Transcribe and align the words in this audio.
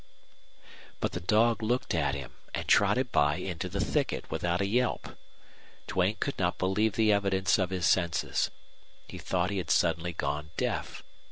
But 0.99 1.11
the 1.11 1.19
dog 1.19 1.61
looked 1.61 1.93
at 1.93 2.15
him 2.15 2.33
and 2.55 2.67
trotted 2.67 3.11
by 3.11 3.35
into 3.35 3.69
the 3.69 3.79
thicket 3.79 4.31
without 4.31 4.59
a 4.59 4.65
yelp. 4.65 5.15
Duane 5.85 6.15
could 6.19 6.39
not 6.39 6.57
believe 6.57 6.93
the 6.93 7.11
evidence 7.13 7.59
of 7.59 7.69
his 7.69 7.85
senses. 7.85 8.49
He 9.07 9.19
thought 9.19 9.51
he 9.51 9.59
had 9.59 9.69
suddenly 9.69 10.13
gone 10.13 10.49
deaf. 10.57 11.03